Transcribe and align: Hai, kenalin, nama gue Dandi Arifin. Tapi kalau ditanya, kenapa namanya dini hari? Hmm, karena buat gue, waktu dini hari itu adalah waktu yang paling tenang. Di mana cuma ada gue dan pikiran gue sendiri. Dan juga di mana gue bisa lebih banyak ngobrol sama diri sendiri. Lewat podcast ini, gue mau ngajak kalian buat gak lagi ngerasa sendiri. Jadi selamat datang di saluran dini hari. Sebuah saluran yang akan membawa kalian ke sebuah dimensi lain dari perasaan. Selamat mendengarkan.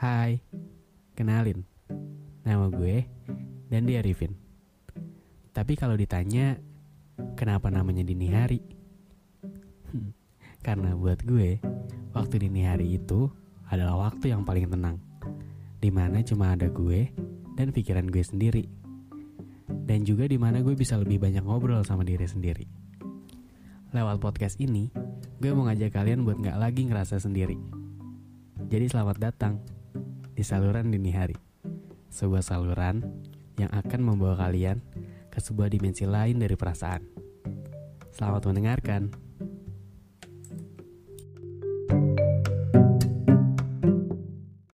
Hai, 0.00 0.40
kenalin, 1.12 1.60
nama 2.40 2.72
gue 2.72 3.04
Dandi 3.68 4.00
Arifin. 4.00 4.32
Tapi 5.52 5.76
kalau 5.76 5.92
ditanya, 5.92 6.56
kenapa 7.36 7.68
namanya 7.68 8.00
dini 8.00 8.32
hari? 8.32 8.64
Hmm, 9.92 10.16
karena 10.64 10.96
buat 10.96 11.20
gue, 11.20 11.60
waktu 12.16 12.48
dini 12.48 12.64
hari 12.64 12.96
itu 12.96 13.28
adalah 13.68 14.08
waktu 14.08 14.32
yang 14.32 14.40
paling 14.40 14.72
tenang. 14.72 14.96
Di 15.84 15.92
mana 15.92 16.24
cuma 16.24 16.56
ada 16.56 16.72
gue 16.72 17.12
dan 17.60 17.68
pikiran 17.68 18.08
gue 18.08 18.24
sendiri. 18.24 18.64
Dan 19.68 20.08
juga 20.08 20.24
di 20.24 20.40
mana 20.40 20.64
gue 20.64 20.72
bisa 20.72 20.96
lebih 20.96 21.20
banyak 21.20 21.44
ngobrol 21.44 21.84
sama 21.84 22.08
diri 22.08 22.24
sendiri. 22.24 22.64
Lewat 23.92 24.16
podcast 24.16 24.56
ini, 24.64 24.88
gue 25.44 25.52
mau 25.52 25.68
ngajak 25.68 25.92
kalian 25.92 26.24
buat 26.24 26.40
gak 26.40 26.56
lagi 26.56 26.88
ngerasa 26.88 27.20
sendiri. 27.20 27.60
Jadi 28.64 28.88
selamat 28.88 29.20
datang 29.20 29.79
di 30.40 30.44
saluran 30.48 30.88
dini 30.88 31.12
hari. 31.12 31.36
Sebuah 32.08 32.40
saluran 32.40 33.04
yang 33.60 33.68
akan 33.76 34.00
membawa 34.00 34.48
kalian 34.48 34.80
ke 35.28 35.36
sebuah 35.36 35.68
dimensi 35.68 36.08
lain 36.08 36.40
dari 36.40 36.56
perasaan. 36.56 37.04
Selamat 38.08 38.48
mendengarkan. 38.48 39.12